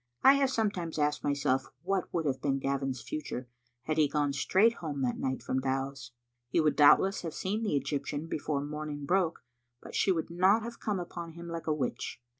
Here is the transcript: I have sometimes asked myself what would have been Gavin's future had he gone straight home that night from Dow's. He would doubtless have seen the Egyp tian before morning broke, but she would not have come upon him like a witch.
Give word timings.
I 0.23 0.33
have 0.33 0.49
sometimes 0.49 0.97
asked 0.97 1.23
myself 1.23 1.67
what 1.83 2.11
would 2.11 2.25
have 2.25 2.41
been 2.41 2.57
Gavin's 2.57 3.03
future 3.03 3.47
had 3.83 3.99
he 3.99 4.07
gone 4.07 4.33
straight 4.33 4.73
home 4.77 5.03
that 5.03 5.19
night 5.19 5.43
from 5.43 5.59
Dow's. 5.59 6.09
He 6.49 6.59
would 6.59 6.75
doubtless 6.75 7.21
have 7.21 7.35
seen 7.35 7.61
the 7.61 7.79
Egyp 7.79 8.05
tian 8.07 8.25
before 8.25 8.65
morning 8.65 9.05
broke, 9.05 9.43
but 9.79 9.93
she 9.93 10.11
would 10.11 10.31
not 10.31 10.63
have 10.63 10.79
come 10.79 10.99
upon 10.99 11.33
him 11.33 11.47
like 11.47 11.67
a 11.67 11.73
witch. 11.75 12.19